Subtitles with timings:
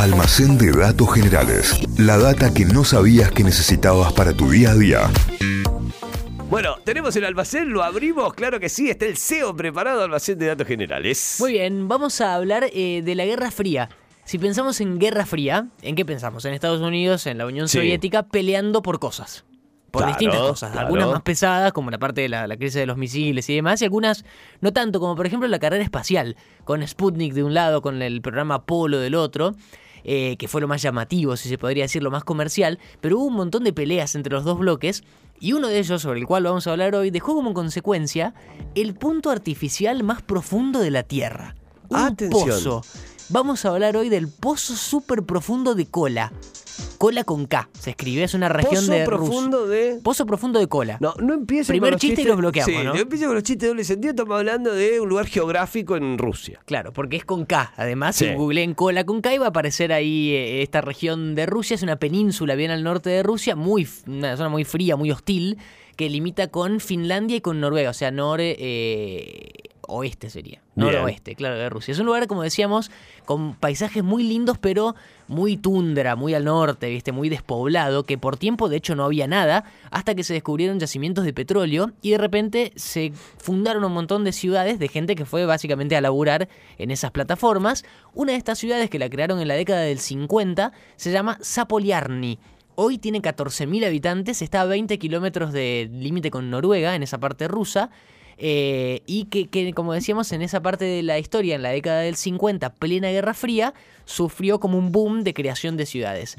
[0.00, 1.78] Almacén de datos generales.
[1.98, 5.10] La data que no sabías que necesitabas para tu día a día.
[6.48, 10.46] Bueno, tenemos el almacén, lo abrimos, claro que sí, está el SEO preparado, almacén de
[10.46, 11.36] datos generales.
[11.38, 13.90] Muy bien, vamos a hablar eh, de la Guerra Fría.
[14.24, 16.46] Si pensamos en Guerra Fría, ¿en qué pensamos?
[16.46, 17.76] En Estados Unidos, en la Unión Sí.
[17.76, 19.44] Soviética, peleando por cosas.
[19.90, 20.72] Por Claro, distintas cosas.
[20.72, 20.86] claro.
[20.86, 23.82] Algunas más pesadas, como la parte de la, la crisis de los misiles y demás,
[23.82, 24.24] y algunas
[24.62, 28.22] no tanto, como por ejemplo la carrera espacial, con Sputnik de un lado, con el
[28.22, 29.54] programa Apolo del otro.
[30.04, 33.26] Eh, que fue lo más llamativo, si se podría decir, lo más comercial, pero hubo
[33.26, 35.02] un montón de peleas entre los dos bloques,
[35.40, 38.34] y uno de ellos, sobre el cual vamos a hablar hoy, dejó como consecuencia
[38.74, 41.56] el punto artificial más profundo de la Tierra.
[41.88, 42.48] Un Atención.
[42.48, 42.82] pozo.
[43.30, 46.32] Vamos a hablar hoy del pozo súper profundo de Kola.
[47.00, 50.00] Kola con K, se escribe, es una región Pozo de profundo de...
[50.04, 50.98] Pozo profundo de Kola.
[51.00, 52.94] No, no empiece Primer con los chiste y los bloqueamos, sí, ¿no?
[52.94, 56.60] empiece con los chistes de doble sentido, estamos hablando de un lugar geográfico en Rusia.
[56.66, 57.72] Claro, porque es con K.
[57.78, 58.26] Además, Sí.
[58.26, 61.74] si googleen Kola con K, iba a aparecer ahí eh, esta región de Rusia.
[61.74, 65.56] Es una península bien al norte de Rusia, muy, una zona muy fría, muy hostil,
[65.96, 67.88] que limita con Finlandia y con Noruega.
[67.88, 70.62] O sea, nore, eh, oeste sería.
[70.74, 71.92] Noroeste, claro, de Rusia.
[71.92, 72.90] Es un lugar, como decíamos,
[73.24, 74.94] con paisajes muy lindos, pero
[75.28, 77.12] muy tundra, muy al norte, ¿viste?
[77.12, 81.24] Muy despoblado, que por tiempo, de hecho, no había nada, hasta que se descubrieron yacimientos
[81.24, 85.44] de petróleo y de repente se fundaron un montón de ciudades de gente que fue
[85.44, 87.84] básicamente a laburar en esas plataformas.
[88.14, 92.38] Una de estas ciudades que la crearon en la década del 50 se llama Zapolyarny.
[92.82, 97.46] Hoy tiene 14.000 habitantes, está a 20 kilómetros de límite con Noruega, en esa parte
[97.46, 97.90] rusa.
[98.42, 102.00] Eh, y que, que, como decíamos, en esa parte de la historia, en la década
[102.00, 103.74] del 50, plena Guerra Fría,
[104.06, 106.36] sufrió como un boom de creación de ciudades.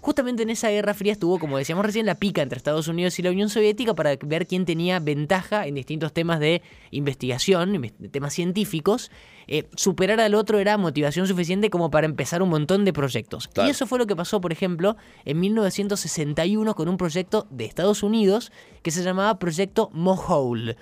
[0.00, 3.22] Justamente en esa Guerra Fría estuvo, como decíamos recién, la pica entre Estados Unidos y
[3.22, 8.32] la Unión Soviética para ver quién tenía ventaja en distintos temas de investigación, inves- temas
[8.32, 9.10] científicos.
[9.48, 13.48] Eh, superar al otro era motivación suficiente como para empezar un montón de proyectos.
[13.48, 13.68] Claro.
[13.68, 18.02] Y eso fue lo que pasó, por ejemplo, en 1961 con un proyecto de Estados
[18.02, 18.52] Unidos
[18.82, 20.76] que se llamaba Proyecto Mohole.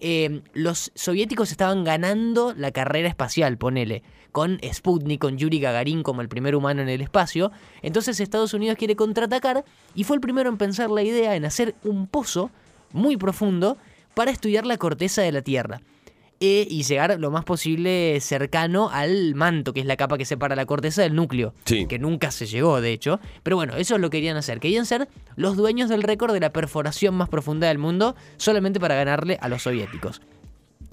[0.00, 4.02] Eh, los soviéticos estaban ganando la carrera espacial, ponele,
[4.32, 7.52] con Sputnik, con Yuri Gagarin como el primer humano en el espacio.
[7.82, 11.74] Entonces Estados Unidos quiere contraatacar y fue el primero en pensar la idea en hacer
[11.84, 12.50] un pozo
[12.92, 13.76] muy profundo
[14.14, 15.80] para estudiar la corteza de la Tierra.
[16.42, 20.56] E- y llegar lo más posible cercano al manto, que es la capa que separa
[20.56, 21.52] la corteza del núcleo.
[21.66, 21.84] Sí.
[21.86, 23.20] Que nunca se llegó, de hecho.
[23.42, 24.58] Pero bueno, eso es lo que querían hacer.
[24.58, 25.06] Querían ser
[25.36, 29.50] los dueños del récord de la perforación más profunda del mundo, solamente para ganarle a
[29.50, 30.22] los soviéticos.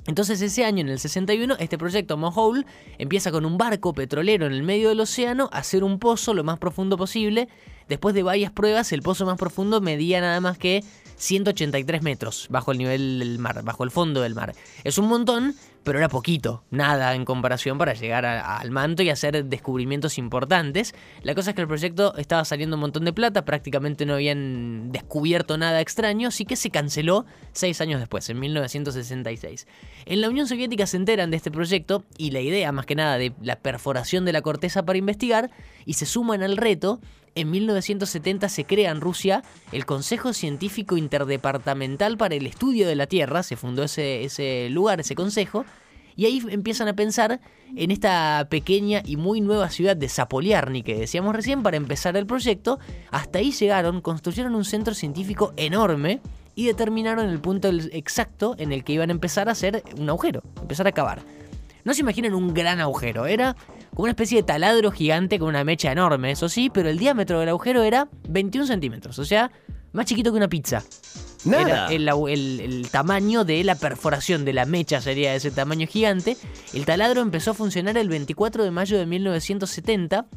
[0.06, 2.66] Entonces ese año, en el 61, este proyecto Mohole
[2.98, 6.44] empieza con un barco petrolero en el medio del océano a hacer un pozo lo
[6.44, 7.48] más profundo posible.
[7.88, 10.84] Después de varias pruebas, el pozo más profundo medía nada más que
[11.18, 14.54] 183 metros bajo el nivel del mar, bajo el fondo del mar.
[14.84, 19.46] Es un montón, pero era poquito, nada en comparación para llegar al manto y hacer
[19.46, 20.94] descubrimientos importantes.
[21.24, 24.92] La cosa es que el proyecto estaba saliendo un montón de plata, prácticamente no habían
[24.92, 29.66] descubierto nada extraño, así que se canceló seis años después, en 1966.
[30.06, 33.18] En la Unión Soviética se enteran de este proyecto y la idea, más que nada,
[33.18, 35.52] de la perforación de la corteza para investigar
[35.86, 37.00] y se suman al reto.
[37.38, 43.06] En 1970 se crea en Rusia el Consejo Científico Interdepartamental para el Estudio de la
[43.06, 45.64] Tierra, se fundó ese, lugar, ese consejo,
[46.16, 47.40] y ahí empiezan a pensar
[47.76, 52.26] en esta pequeña y muy nueva ciudad de Zapolyarny que decíamos recién para empezar el
[52.26, 52.80] proyecto.
[53.12, 56.22] Hasta ahí llegaron, construyeron un centro científico enorme
[56.56, 60.42] y determinaron el punto exacto en el que iban a empezar a hacer un agujero,
[60.60, 61.22] empezar a cavar.
[61.84, 63.56] No se imaginen un gran agujero, era
[63.98, 67.40] como una especie de taladro gigante con una mecha enorme, eso sí, pero el diámetro
[67.40, 69.50] del agujero era 21 centímetros, o sea,
[69.92, 70.84] más chiquito que una pizza.
[71.46, 71.62] Nada.
[71.64, 75.88] Era el, agu- el- el tamaño de la perforación de la mecha sería ese tamaño
[75.88, 76.38] gigante.
[76.76, 80.28] El taladro empezó a funcionar el 24 de mayo de 1970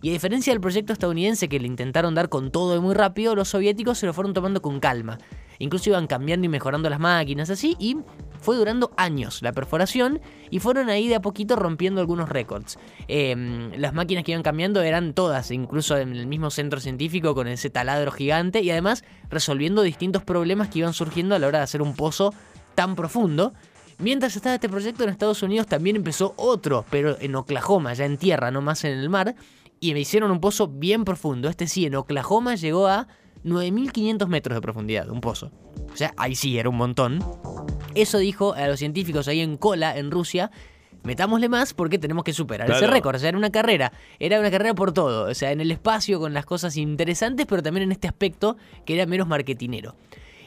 [0.00, 3.34] y a diferencia del proyecto estadounidense que le intentaron dar con todo y muy rápido,
[3.34, 5.18] los soviéticos se lo fueron tomando con calma.
[5.60, 7.98] Incluso iban cambiando y mejorando las máquinas así y
[8.40, 12.78] fue durando años la perforación y fueron ahí de a poquito rompiendo algunos récords.
[13.08, 17.46] Eh, las máquinas que iban cambiando eran todas, incluso en el mismo centro científico con
[17.46, 21.64] ese taladro gigante y además resolviendo distintos problemas que iban surgiendo a la hora de
[21.64, 22.32] hacer un pozo
[22.74, 23.52] tan profundo.
[23.98, 28.16] Mientras estaba este proyecto en Estados Unidos también empezó otro, pero en Oklahoma, ya en
[28.16, 29.34] tierra, no más en el mar,
[29.78, 31.50] y me hicieron un pozo bien profundo.
[31.50, 33.08] Este sí, en Oklahoma llegó a
[33.44, 35.50] 9.500 metros de profundidad, un pozo.
[35.92, 37.24] O sea, ahí sí, era un montón.
[37.94, 40.50] Eso dijo a los científicos ahí en Kola, en Rusia.
[41.02, 43.16] Metámosle más porque tenemos que superar ese récord.
[43.16, 43.92] O sea, era una carrera.
[44.18, 45.30] Era una carrera por todo.
[45.30, 48.94] O sea, en el espacio con las cosas interesantes, pero también en este aspecto que
[48.94, 49.96] era menos marketinero.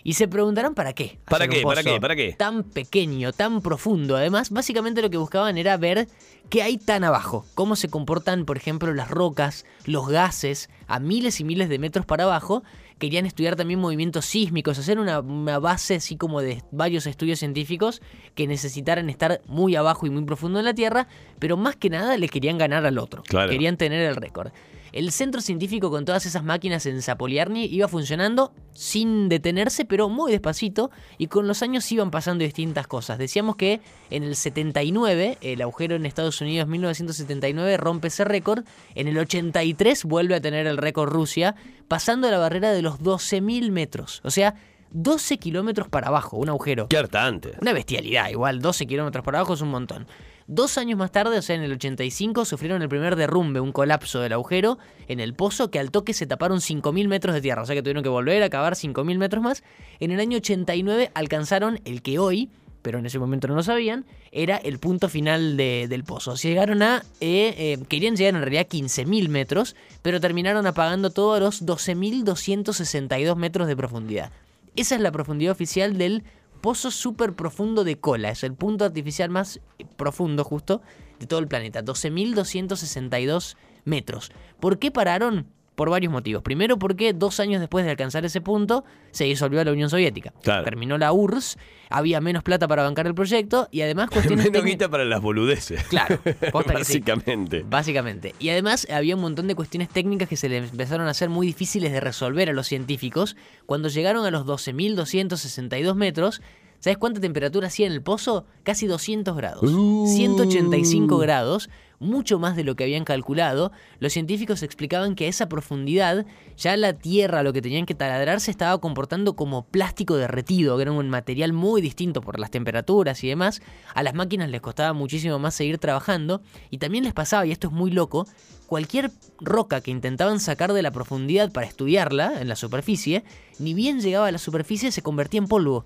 [0.03, 1.17] Y se preguntarán para qué.
[1.25, 1.61] ¿Para qué?
[1.61, 1.99] ¿Para qué?
[1.99, 2.33] ¿Para qué?
[2.37, 4.17] Tan pequeño, tan profundo.
[4.17, 6.07] Además, básicamente lo que buscaban era ver
[6.49, 7.45] qué hay tan abajo.
[7.55, 12.05] Cómo se comportan, por ejemplo, las rocas, los gases, a miles y miles de metros
[12.05, 12.63] para abajo.
[12.99, 18.01] Querían estudiar también movimientos sísmicos, hacer una, una base así como de varios estudios científicos
[18.35, 21.07] que necesitaran estar muy abajo y muy profundo en la Tierra,
[21.39, 23.23] pero más que nada le querían ganar al otro.
[23.23, 23.51] Claro.
[23.51, 24.51] Querían tener el récord.
[24.93, 30.31] El centro científico con todas esas máquinas en Zapoliarny iba funcionando sin detenerse, pero muy
[30.31, 33.17] despacito, y con los años iban pasando distintas cosas.
[33.17, 33.81] Decíamos que
[34.11, 40.03] en el 79, el agujero en Estados Unidos 1979 rompe ese récord, en el 83
[40.03, 41.55] vuelve a tener el récord Rusia,
[41.87, 44.53] pasando la barrera de los 12.000 metros, o sea,
[44.91, 46.87] 12 kilómetros para abajo, un agujero.
[46.87, 47.53] Qué hartante.
[47.59, 50.05] Una bestialidad, igual 12 kilómetros para abajo es un montón.
[50.47, 54.19] Dos años más tarde, o sea, en el 85, sufrieron el primer derrumbe, un colapso
[54.19, 57.65] del agujero en el pozo que al toque se taparon 5.000 metros de tierra, o
[57.65, 59.63] sea que tuvieron que volver a cavar 5.000 metros más.
[59.99, 62.49] En el año 89 alcanzaron el que hoy,
[62.81, 64.03] pero en ese momento no lo sabían,
[64.33, 66.35] era el punto final de- del pozo.
[66.35, 71.35] Llegaron a, eh, eh, querían llegar en realidad a 15.000 metros, pero terminaron apagando todo
[71.35, 74.31] a los 12.262 metros de profundidad.
[74.75, 76.23] Esa es la profundidad oficial del
[76.61, 78.29] pozo súper profundo de cola.
[78.29, 79.59] Es el punto artificial más
[79.95, 80.81] profundo justo
[81.19, 81.83] de todo el planeta.
[81.83, 83.55] 12.262
[83.85, 84.31] metros.
[84.59, 85.47] ¿Por qué pararon?
[85.75, 86.43] Por varios motivos.
[86.43, 90.31] Primero porque dos años después de alcanzar ese punto se disolvió la Unión Soviética.
[90.43, 90.63] Claro.
[90.63, 91.57] Terminó la URSS,
[91.89, 95.19] había menos plata para bancar el proyecto y además cuestiones Menos técnicas- guita para las
[95.19, 95.83] boludeces.
[95.85, 96.99] Claro, sí.
[97.01, 97.65] Básicamente.
[97.67, 98.35] Básicamente.
[98.37, 101.47] Y además había un montón de cuestiones técnicas que se le empezaron a hacer muy
[101.47, 103.35] difíciles de resolver a los científicos.
[103.65, 106.43] Cuando llegaron a los 12.262 metros,
[106.83, 108.45] ¿sabes cuánta temperatura hacía en el pozo?
[108.63, 109.63] Casi 200 grados.
[109.63, 110.05] Uh.
[110.05, 113.71] 185 grados, mucho más de lo que habían calculado.
[113.99, 116.25] Los científicos explicaban que a esa profundidad
[116.57, 120.81] ya la tierra, lo que tenían que taladrar, se estaba comportando como plástico derretido, que
[120.81, 123.61] era un material muy distinto por las temperaturas y demás.
[123.95, 127.67] A las máquinas les costaba muchísimo más seguir trabajando y también les pasaba, y esto
[127.67, 128.27] es muy loco,
[128.67, 129.09] cualquier
[129.39, 133.23] roca que intentaban sacar de la profundidad para estudiarla en la superficie,
[133.57, 135.85] ni bien llegaba a la superficie se convertía en polvo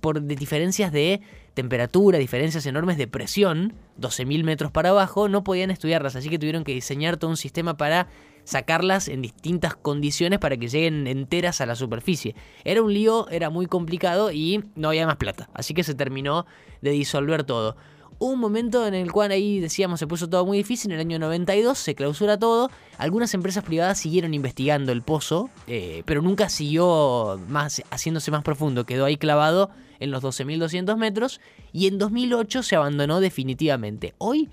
[0.00, 1.20] por diferencias de
[1.54, 6.64] temperatura, diferencias enormes de presión, 12.000 metros para abajo, no podían estudiarlas, así que tuvieron
[6.64, 8.08] que diseñar todo un sistema para
[8.44, 12.34] sacarlas en distintas condiciones para que lleguen enteras a la superficie.
[12.64, 16.46] Era un lío, era muy complicado y no había más plata, así que se terminó
[16.80, 17.76] de disolver todo.
[18.20, 21.18] Un momento en el cual ahí decíamos se puso todo muy difícil, en el año
[21.20, 27.40] 92 se clausura todo, algunas empresas privadas siguieron investigando el pozo, eh, pero nunca siguió
[27.48, 29.70] más, haciéndose más profundo, quedó ahí clavado
[30.00, 31.40] en los 12.200 metros
[31.72, 34.14] y en 2008 se abandonó definitivamente.
[34.18, 34.48] Hoy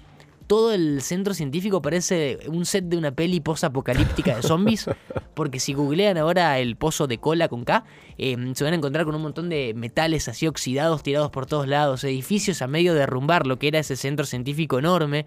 [0.48, 4.86] todo el centro científico parece un set de una peli post-apocalíptica de zombies,
[5.34, 7.84] porque si googlean ahora el pozo de cola con K,
[8.18, 11.68] eh, se van a encontrar con un montón de metales así oxidados tirados por todos
[11.68, 15.26] lados, edificios a medio de derrumbar lo que era ese centro científico enorme.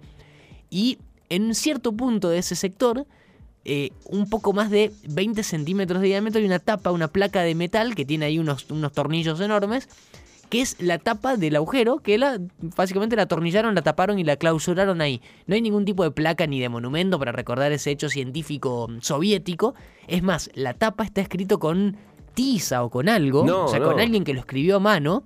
[0.69, 0.99] Y
[1.29, 3.05] en cierto punto de ese sector,
[3.65, 7.55] eh, un poco más de 20 centímetros de diámetro y una tapa, una placa de
[7.55, 9.89] metal que tiene ahí unos, unos tornillos enormes,
[10.49, 12.39] que es la tapa del agujero, que la,
[12.75, 15.21] básicamente la atornillaron, la taparon y la clausuraron ahí.
[15.45, 19.75] No hay ningún tipo de placa ni de monumento para recordar ese hecho científico soviético.
[20.07, 21.97] Es más, la tapa está escrito con
[22.33, 23.85] tiza o con algo, No, o sea, no.
[23.85, 25.23] con alguien que lo escribió a mano,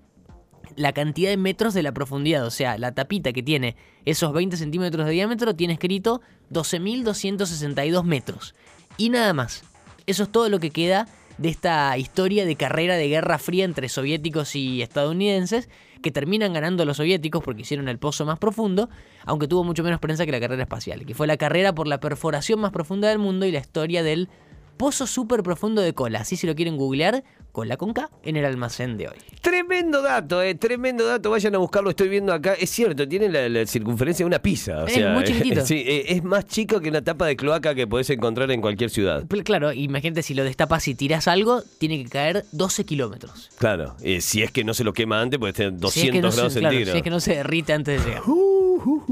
[0.76, 2.46] la cantidad de metros de la profundidad.
[2.46, 6.22] O sea, la tapita que tiene esos 20 centímetros de diámetro tiene escrito
[6.52, 8.56] 12.262 metros.
[8.98, 9.64] Y nada más.
[10.06, 13.90] Eso es todo lo que queda de esta historia de carrera de guerra fría entre
[13.90, 15.70] soviéticos y estadounidenses,
[16.02, 18.90] que terminan ganando los soviéticos porque hicieron el pozo más profundo,
[19.26, 22.00] aunque tuvo mucho menos prensa que la carrera espacial, que fue la carrera por la
[22.00, 24.30] perforación más profunda del mundo y la historia del
[24.78, 26.20] pozo súper profundo de cola.
[26.22, 29.16] Así si lo quieren googlear, cola con K en el almacén de hoy.
[29.42, 31.30] Tremendo dato, eh, tremendo dato.
[31.30, 32.54] Vayan a buscarlo, estoy viendo acá.
[32.54, 34.84] Es cierto, tiene la, la circunferencia de una pizza.
[34.84, 35.62] O Es sea, muy chiquitito.
[35.66, 38.90] sí, eh, es más chico que una tapa de cloaca que podés encontrar en cualquier
[38.90, 39.24] ciudad.
[39.28, 43.50] Pero Claro, imagínate si lo destapas y tiras algo, tiene que caer 12 kilómetros.
[43.58, 46.12] Claro, eh, si es que no se lo quema antes, puede tener 200 Si es
[46.12, 46.92] que no se- grados claro, centígrados.
[46.94, 48.24] si es que no se derrite antes de llegar.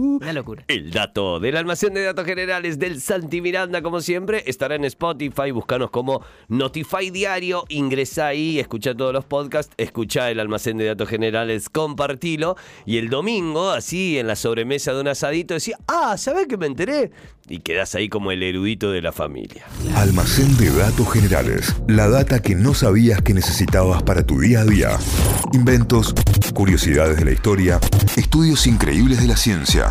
[0.02, 0.64] Una locura.
[0.68, 5.52] El dato del almacén de datos generales del Santi Miranda, como siempre, estará en Spotify.
[5.52, 7.66] Buscanos como Notify Diario.
[7.70, 12.56] Ingresá ahí, escucha todos los podcasts, escucha el almacén de datos generales, compartilo.
[12.84, 16.66] Y el domingo, así en la sobremesa de un asadito, decía, ah, ¿sabés que me
[16.66, 17.12] enteré?
[17.48, 19.66] Y quedás ahí como el erudito de la familia.
[19.96, 21.76] Almacén de datos generales.
[21.88, 24.98] La data que no sabías que necesitabas para tu día a día.
[25.54, 26.16] Inventos,
[26.54, 27.80] curiosidades de la historia,
[28.16, 29.91] estudios increíbles de la ciencia,